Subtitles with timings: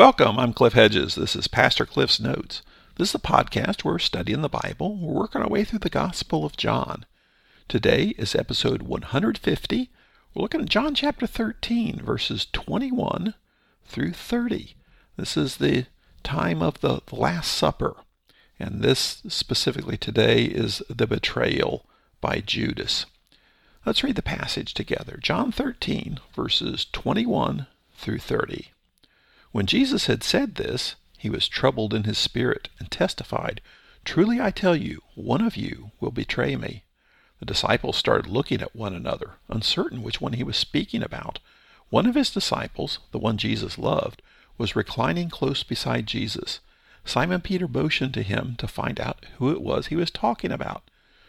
[0.00, 1.14] Welcome, I'm Cliff Hedges.
[1.14, 2.62] This is Pastor Cliff's Notes.
[2.96, 4.96] This is a podcast where we're studying the Bible.
[4.96, 7.04] We're working our way through the Gospel of John.
[7.68, 9.90] Today is episode 150.
[10.32, 13.34] We're looking at John chapter 13, verses 21
[13.84, 14.74] through 30.
[15.18, 15.84] This is the
[16.24, 17.96] time of the Last Supper.
[18.58, 21.84] And this specifically today is the betrayal
[22.22, 23.04] by Judas.
[23.84, 25.18] Let's read the passage together.
[25.20, 28.70] John 13, verses 21 through 30.
[29.52, 33.60] When Jesus had said this, he was troubled in his spirit and testified,
[34.04, 36.84] Truly I tell you, one of you will betray me.
[37.40, 41.40] The disciples started looking at one another, uncertain which one he was speaking about.
[41.88, 44.22] One of his disciples, the one Jesus loved,
[44.56, 46.60] was reclining close beside Jesus.
[47.04, 50.82] Simon Peter motioned to him to find out who it was he was talking about.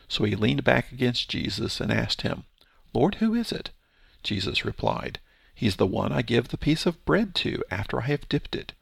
[0.08, 2.44] So he leaned back against Jesus and asked him,
[2.94, 3.72] Lord, who is it?
[4.22, 5.20] Jesus replied,
[5.62, 8.74] He's the one I give the piece of bread to after I have dipped it.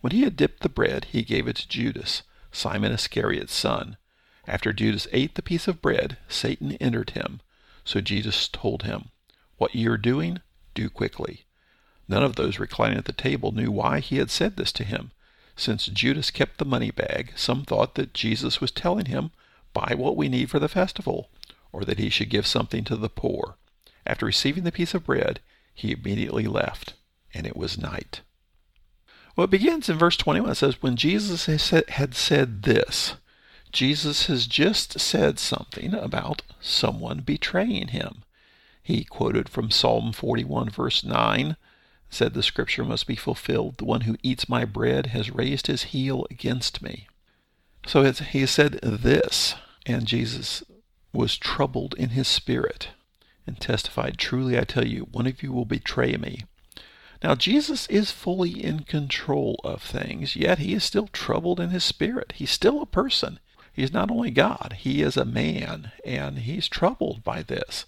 [0.00, 2.22] When he had dipped the bread, he gave it to Judas,
[2.52, 3.96] Simon Iscariot's son.
[4.46, 7.40] After Judas ate the piece of bread, Satan entered him.
[7.84, 9.08] So Jesus told him,
[9.56, 10.38] What you are doing,
[10.72, 11.46] do quickly.
[12.06, 15.10] None of those reclining at the table knew why he had said this to him.
[15.56, 19.32] Since Judas kept the money bag, some thought that Jesus was telling him,
[19.72, 21.28] Buy what we need for the festival,
[21.72, 23.56] or that he should give something to the poor.
[24.06, 25.40] After receiving the piece of bread,
[25.80, 26.92] he immediately left,
[27.32, 28.20] and it was night.
[29.34, 30.50] Well, it begins in verse 21.
[30.50, 33.14] It says, When Jesus had said this,
[33.72, 38.24] Jesus has just said something about someone betraying him.
[38.82, 41.56] He quoted from Psalm 41, verse 9,
[42.10, 43.78] said the scripture must be fulfilled.
[43.78, 47.08] The one who eats my bread has raised his heel against me.
[47.86, 49.54] So he said this,
[49.86, 50.62] and Jesus
[51.14, 52.88] was troubled in his spirit
[53.46, 56.44] and testified, Truly I tell you, one of you will betray me.
[57.22, 61.84] Now, Jesus is fully in control of things, yet he is still troubled in his
[61.84, 62.32] spirit.
[62.36, 63.38] He's still a person.
[63.72, 67.86] He's not only God, he is a man, and he's troubled by this.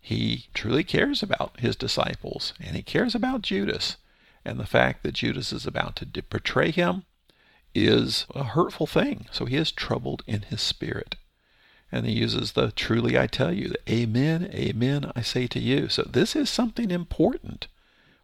[0.00, 3.96] He truly cares about his disciples, and he cares about Judas.
[4.44, 7.04] And the fact that Judas is about to betray him
[7.74, 9.26] is a hurtful thing.
[9.32, 11.16] So he is troubled in his spirit
[11.94, 15.88] and he uses the truly I tell you, the amen, amen, I say to you.
[15.88, 17.68] So this is something important.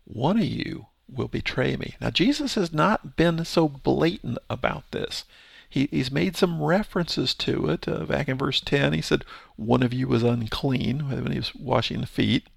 [0.02, 1.94] One of you will betray me.
[2.00, 5.24] Now, Jesus has not been so blatant about this.
[5.68, 7.86] He, he's made some references to it.
[7.86, 11.54] Uh, back in verse 10, he said, One of you was unclean when he was
[11.54, 12.48] washing the feet.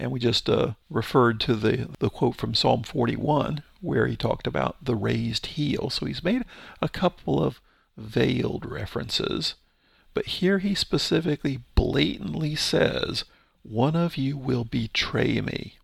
[0.00, 4.48] And we just uh, referred to the, the quote from Psalm 41, where he talked
[4.48, 5.90] about the raised heel.
[5.90, 6.44] So he's made
[6.82, 7.60] a couple of
[7.96, 9.54] veiled references
[10.14, 13.24] but here he specifically blatantly says,
[13.62, 15.78] One of you will betray me.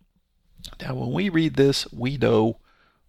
[0.81, 2.57] Now, when we read this, we know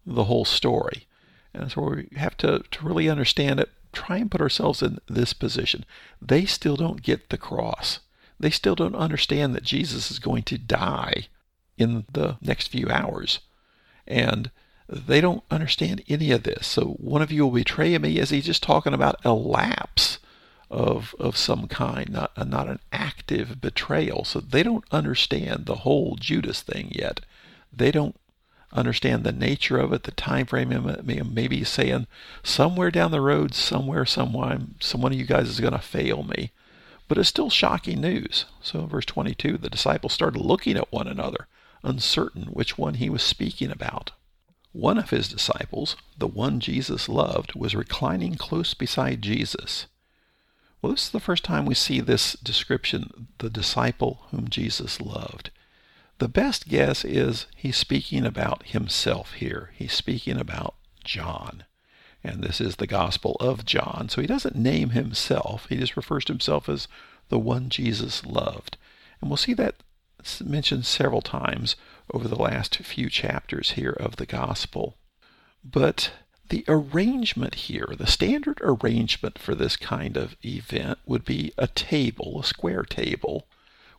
[0.06, 1.06] the whole story.
[1.53, 5.33] And so we have to, to really understand it, try and put ourselves in this
[5.33, 5.84] position.
[6.23, 8.00] They still don't get the cross.
[8.39, 11.27] They still don't understand that Jesus is going to die
[11.77, 13.41] in the next few hours.
[14.06, 14.50] And
[14.89, 16.67] they don't understand any of this.
[16.67, 18.19] So one of you will betray me.
[18.19, 20.07] Is he just talking about a lapse
[20.71, 24.25] of of some kind, not uh, not an active betrayal.
[24.25, 27.21] So they don't understand the whole Judas thing yet.
[27.73, 28.17] They don't
[28.73, 30.97] understand the nature of it, the time frame.
[31.33, 32.06] Maybe saying
[32.43, 36.23] somewhere down the road, somewhere, someone, some one of you guys is going to fail
[36.23, 36.51] me.
[37.09, 38.45] But it's still shocking news.
[38.61, 41.47] So verse 22, the disciples started looking at one another,
[41.83, 44.12] uncertain which one he was speaking about.
[44.73, 49.87] One of his disciples, the one Jesus loved, was reclining close beside Jesus.
[50.81, 55.50] Well, this is the first time we see this description, the disciple whom Jesus loved.
[56.19, 59.72] The best guess is he's speaking about himself here.
[59.75, 60.75] He's speaking about
[61.05, 61.65] John.
[62.22, 64.09] And this is the Gospel of John.
[64.09, 66.88] So he doesn't name himself, he just refers to himself as
[67.29, 68.76] the one Jesus loved.
[69.20, 69.76] And we'll see that
[70.44, 71.76] mentioned several times
[72.12, 74.97] over the last few chapters here of the Gospel.
[75.64, 76.12] But
[76.49, 82.41] the arrangement here, the standard arrangement for this kind of event would be a table,
[82.41, 83.47] a square table,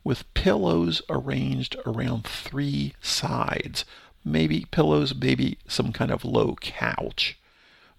[0.03, 3.85] with pillows arranged around three sides.
[4.25, 7.37] Maybe pillows, maybe some kind of low couch,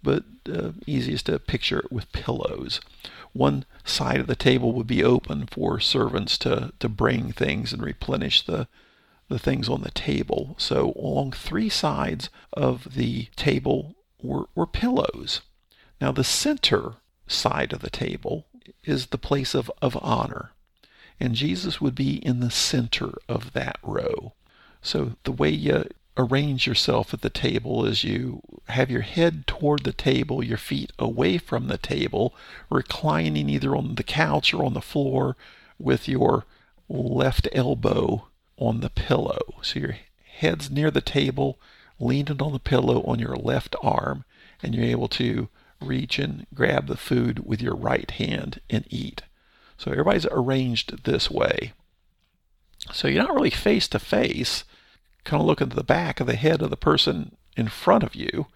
[0.03, 2.81] but uh, easiest to picture it with pillows.
[3.33, 7.83] One side of the table would be open for servants to, to bring things and
[7.83, 8.67] replenish the,
[9.29, 10.57] the things on the table.
[10.59, 15.41] So along three sides of the table were, were pillows.
[16.01, 16.95] Now, the center
[17.27, 18.47] side of the table
[18.85, 20.53] is the place of, of honor,
[21.19, 24.33] and Jesus would be in the center of that row.
[24.83, 25.85] So, the way you,
[26.17, 30.93] arrange yourself at the table is you have your head toward the table, your feet
[30.99, 32.35] away from the table,
[32.69, 35.37] reclining either on the couch or on the floor
[35.79, 36.45] with your
[36.89, 38.27] left elbow
[38.57, 39.41] on the pillow.
[39.63, 39.97] So your
[40.39, 41.59] head's near the table,
[42.01, 44.25] leaning on the pillow on your left arm,
[44.63, 45.49] and you're able to
[45.81, 49.23] reach and grab the food with your right hand and eat.
[49.77, 51.73] So everybody's arranged this way.
[52.93, 54.65] So you're not really face to face,
[55.25, 58.15] kind of look at the back of the head of the person in front of
[58.15, 58.47] you,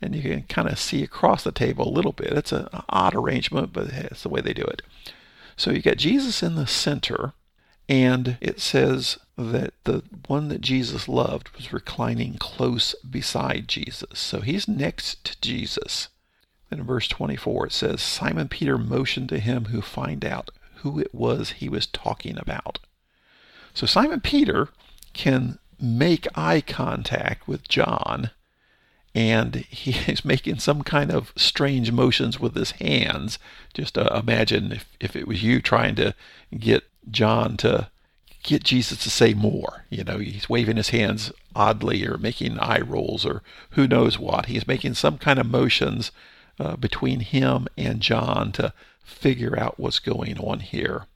[0.00, 2.32] and you can kind of see across the table a little bit.
[2.32, 4.82] It's an odd arrangement, but it's the way they do it.
[5.56, 7.32] So you got Jesus in the center,
[7.88, 14.18] and it says that the one that Jesus loved was reclining close beside Jesus.
[14.18, 16.08] So he's next to Jesus.
[16.70, 20.98] Then in verse 24 it says, Simon Peter motioned to him who find out who
[20.98, 22.78] it was he was talking about.
[23.74, 24.68] So Simon Peter
[25.12, 28.30] can make eye contact with John
[29.14, 33.38] and he is making some kind of strange motions with his hands.
[33.74, 36.14] Just uh, imagine if, if it was you trying to
[36.56, 37.88] get John to
[38.42, 39.84] get Jesus to say more.
[39.90, 44.46] You know, he's waving his hands oddly or making eye rolls or who knows what.
[44.46, 46.12] He's making some kind of motions
[46.58, 48.72] uh, between him and John to
[49.02, 51.06] figure out what's going on here.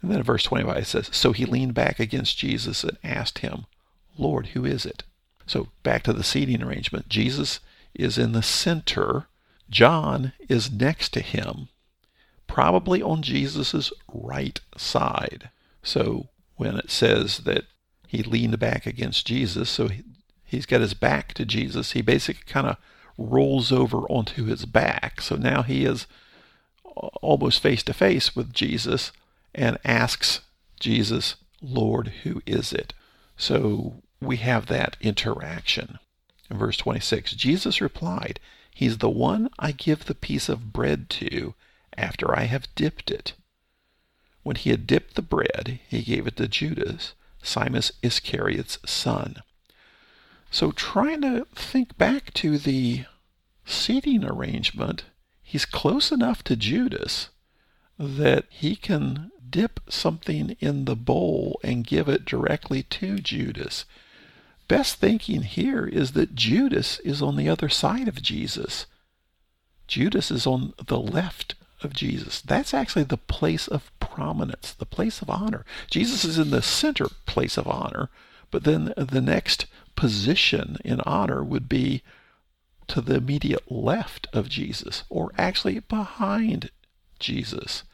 [0.00, 3.38] And then in verse 25 it says, So he leaned back against Jesus and asked
[3.38, 3.66] him,
[4.18, 5.04] Lord, who is it?
[5.46, 7.08] So back to the seating arrangement.
[7.08, 7.60] Jesus
[7.94, 9.26] is in the center.
[9.70, 11.68] John is next to him,
[12.52, 15.48] probably on Jesus' right side.
[15.82, 17.64] So when it says that
[18.06, 20.02] he leaned back against Jesus, so he,
[20.44, 22.76] he's got his back to Jesus, he basically kind of
[23.16, 25.22] rolls over onto his back.
[25.22, 26.06] So now he is
[26.84, 29.12] uh, almost face to face with Jesus
[29.54, 30.42] and asks
[30.78, 32.92] Jesus, Lord, who is it?
[33.34, 35.98] So we have that interaction.
[36.50, 38.40] In verse 26, Jesus replied,
[38.74, 41.54] He's the one I give the piece of bread to
[41.96, 43.34] after I have dipped it.
[44.42, 49.36] When he had dipped the bread, he gave it to Judas, Simon Iscariot's son.
[50.50, 53.04] So, trying to think back to the
[53.64, 55.04] seating arrangement,
[55.42, 57.30] he's close enough to Judas
[57.98, 63.84] that he can dip something in the bowl and give it directly to Judas.
[64.66, 68.86] Best thinking here is that Judas is on the other side of Jesus.
[69.86, 71.54] Judas is on the left
[71.84, 72.40] of Jesus.
[72.40, 75.64] That's actually the place of prominence, the place of honor.
[75.90, 78.10] Jesus is in the center place of honor,
[78.50, 82.02] but then the next position in honor would be
[82.88, 86.70] to the immediate left of Jesus, or actually behind
[87.18, 87.84] Jesus,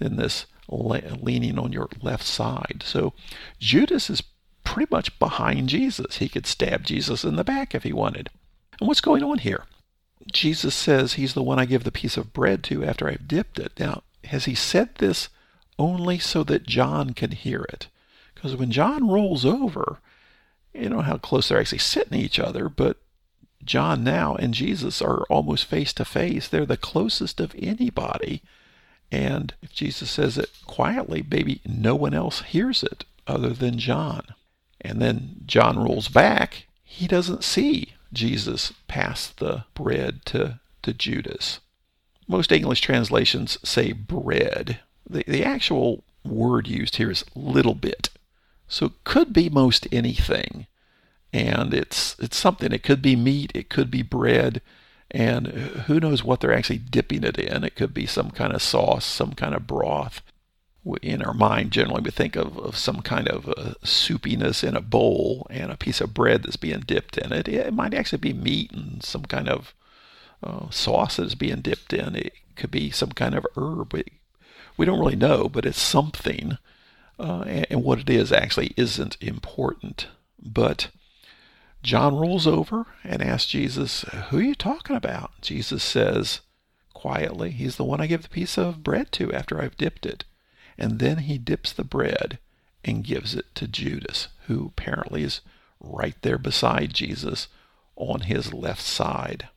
[0.00, 2.82] in this leaning on your left side.
[2.84, 3.12] So
[3.58, 4.22] Judas is
[4.64, 6.18] pretty much behind Jesus.
[6.18, 8.30] He could stab Jesus in the back if he wanted.
[8.78, 9.64] And what's going on here?
[10.26, 13.58] Jesus says he's the one I give the piece of bread to after I've dipped
[13.58, 13.72] it.
[13.78, 15.28] Now, has he said this
[15.78, 17.88] only so that John can hear it?
[18.34, 20.00] Because when John rolls over,
[20.74, 22.98] you know how close they're actually sitting to each other, but
[23.64, 26.48] John now and Jesus are almost face to face.
[26.48, 28.42] They're the closest of anybody.
[29.10, 34.22] And if Jesus says it quietly, maybe no one else hears it other than John.
[34.80, 36.66] And then John rolls back.
[36.84, 41.60] He doesn't see Jesus passed the bread to, to Judas.
[42.26, 44.80] Most English translations say bread.
[45.08, 48.10] The, the actual word used here is little bit.
[48.66, 50.66] So it could be most anything.
[51.32, 52.72] And it's it's something.
[52.72, 54.62] It could be meat, it could be bread,
[55.10, 57.64] and who knows what they're actually dipping it in.
[57.64, 60.22] It could be some kind of sauce, some kind of broth
[60.96, 64.80] in our mind, generally we think of, of some kind of uh, soupiness in a
[64.80, 67.48] bowl and a piece of bread that's being dipped in it.
[67.48, 69.74] It might actually be meat and some kind of
[70.42, 72.16] uh, sauce that's being dipped in.
[72.16, 73.92] It could be some kind of herb.
[73.92, 74.04] We,
[74.76, 76.58] we don't really know, but it's something.
[77.18, 80.06] Uh, and, and what it is actually isn't important.
[80.40, 80.90] But
[81.82, 85.32] John rolls over and asks Jesus, Who are you talking about?
[85.40, 86.40] Jesus says
[86.94, 90.24] quietly, He's the one I give the piece of bread to after I've dipped it.
[90.78, 92.38] And then he dips the bread
[92.84, 95.40] and gives it to Judas, who apparently is
[95.80, 97.48] right there beside Jesus
[97.96, 99.48] on his left side.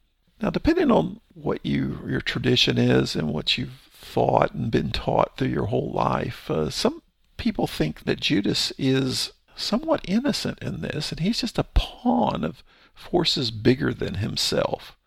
[0.41, 5.37] Now, depending on what you, your tradition is and what you've thought and been taught
[5.37, 7.03] through your whole life, uh, some
[7.37, 12.63] people think that Judas is somewhat innocent in this, and he's just a pawn of
[12.95, 14.97] forces bigger than himself,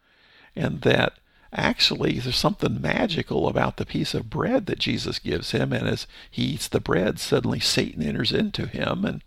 [0.55, 1.15] and that
[1.55, 5.73] actually there's something magical about the piece of bread that Jesus gives him.
[5.73, 9.05] And as he eats the bread, suddenly Satan enters into him.
[9.05, 9.23] And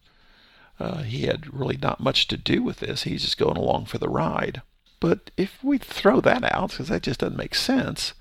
[0.79, 3.01] Uh, he had really not much to do with this.
[3.01, 4.61] He's just going along for the ride.
[4.99, 8.13] But if we throw that out, because that just doesn't make sense,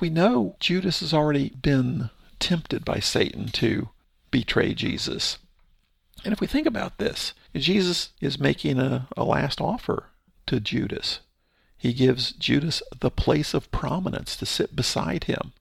[0.00, 3.90] we know Judas has already been tempted by Satan to
[4.30, 5.38] betray Jesus.
[6.24, 10.04] And if we think about this, Jesus is making a, a last offer
[10.46, 11.20] to Judas.
[11.84, 15.52] He gives Judas the place of prominence to sit beside him.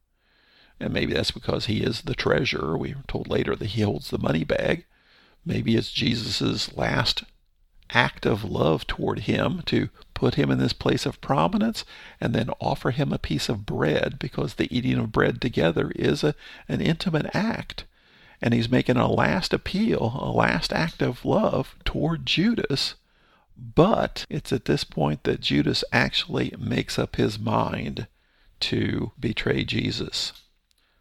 [0.80, 2.78] And maybe that's because he is the treasurer.
[2.78, 4.86] We are told later that he holds the money bag.
[5.46, 7.26] Maybe it's Jesus' last
[7.90, 11.84] act of love toward him to put him in this place of prominence
[12.22, 16.24] and then offer him a piece of bread because the eating of bread together is
[16.24, 16.36] a,
[16.70, 17.84] an intimate act.
[18.42, 22.96] And he's making a last appeal, a last act of love toward Judas.
[23.58, 28.08] But it's at this point that Judas actually makes up his mind
[28.62, 30.34] to betray Jesus.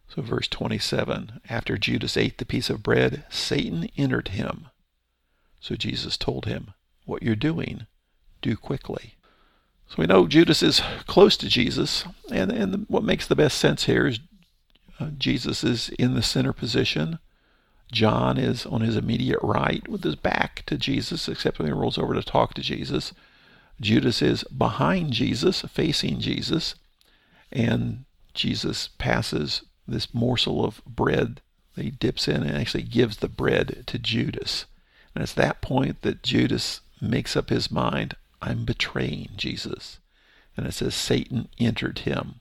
[0.08, 4.68] So, verse 27 After Judas ate the piece of bread, Satan entered him.
[5.60, 6.74] So Jesus told him,
[7.06, 7.86] What you're doing,
[8.42, 9.14] do quickly.
[9.88, 13.84] So we know Judas is close to Jesus, and, and what makes the best sense
[13.84, 14.18] here is
[14.98, 17.18] uh, Jesus is in the center position.
[17.92, 21.98] John is on his immediate right with his back to Jesus, except when he rolls
[21.98, 23.12] over to talk to Jesus.
[23.80, 26.74] Judas is behind Jesus, facing Jesus,
[27.52, 31.40] and Jesus passes this morsel of bread
[31.74, 34.64] that he dips in and actually gives the bread to Judas.
[35.14, 39.98] And it's that point that Judas makes up his mind I'm betraying Jesus.
[40.56, 42.40] And it says Satan entered him.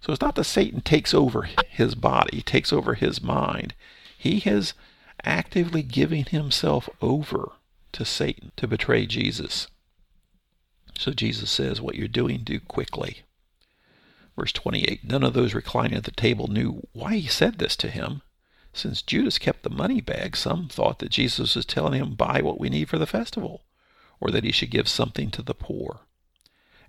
[0.00, 3.74] So it's not that Satan takes over his body, takes over his mind.
[4.22, 4.72] He has
[5.24, 7.54] actively giving himself over
[7.90, 9.66] to Satan to betray Jesus.
[10.96, 13.22] So Jesus says, What you're doing, do quickly.
[14.38, 17.90] Verse 28 None of those reclining at the table knew why he said this to
[17.90, 18.22] him.
[18.72, 22.60] Since Judas kept the money bag, some thought that Jesus was telling him, Buy what
[22.60, 23.64] we need for the festival,
[24.20, 26.02] or that he should give something to the poor.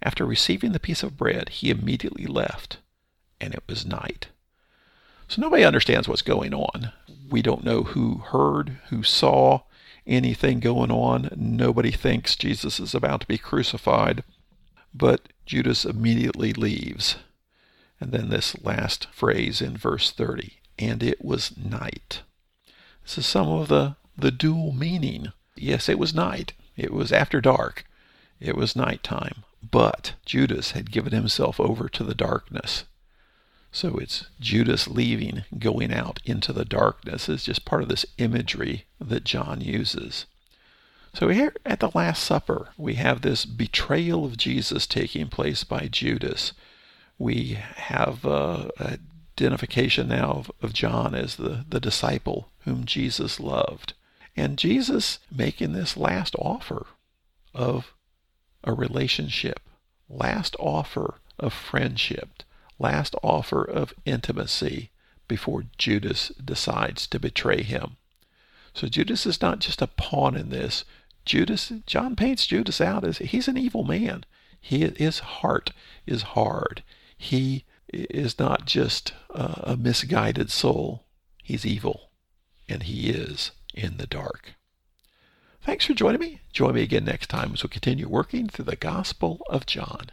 [0.04, 2.78] After receiving the piece of bread, he immediately left,
[3.42, 4.28] and it was night.
[5.28, 6.92] So nobody understands what's going on.
[7.34, 9.62] We don't know who heard, who saw
[10.06, 11.32] anything going on.
[11.36, 14.24] Nobody thinks Jesus is about to be crucified.
[14.94, 17.16] But Judas immediately leaves.
[18.00, 22.22] And then this last phrase in verse 30 and it was night.
[23.02, 25.34] This is some of the, the dual meaning.
[25.56, 26.54] Yes, it was night.
[26.78, 27.84] It was after dark.
[28.40, 29.44] It was nighttime.
[29.63, 32.84] But Judas had given himself over to the darkness.
[33.74, 38.86] So it's Judas leaving, going out into the darkness is just part of this imagery
[39.01, 40.25] that John uses.
[41.13, 45.88] So here at the Last Supper, we have this betrayal of Jesus taking place by
[45.88, 46.53] Judas
[47.18, 48.70] we have uh,
[49.38, 53.94] identification now of, of John as the, the disciple whom Jesus loved.
[54.36, 56.88] And Jesus making this last offer
[57.53, 57.94] of
[58.63, 59.62] a relationship,
[60.10, 62.44] last offer of friendship,
[62.84, 64.92] last offer of intimacy
[65.28, 67.98] before Judas decides to betray him.
[68.74, 70.86] So Judas is not just a pawn in this.
[71.25, 74.25] Judas, John paints Judas out as he's an evil man.
[74.60, 75.72] He, his heart
[76.06, 76.84] is hard.
[77.18, 81.04] He is not just a misguided soul,
[81.44, 82.10] he's evil,
[82.68, 84.56] and he is in the dark.
[85.62, 86.42] Thanks for joining me.
[86.52, 90.08] Join me again next time as we continue working through the Gospel of John.